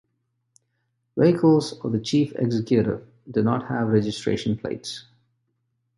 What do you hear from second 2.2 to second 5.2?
Executive do not have registration plates.